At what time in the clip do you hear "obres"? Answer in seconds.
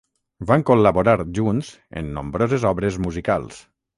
2.73-2.99